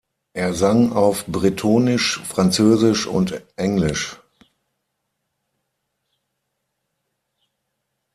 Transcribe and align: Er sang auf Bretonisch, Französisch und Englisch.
Er 0.33 0.55
sang 0.55 0.93
auf 0.93 1.27
Bretonisch, 1.27 2.21
Französisch 2.23 3.05
und 3.05 3.39
Englisch. 3.55 4.17